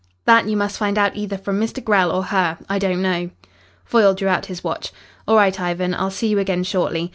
[0.25, 1.83] "That you must find out either from Mr.
[1.83, 2.57] Grell or her.
[2.67, 3.29] I don't know."
[3.85, 4.91] Foyle drew out his watch.
[5.27, 5.93] "All right, Ivan.
[5.93, 7.09] I'll see you again shortly.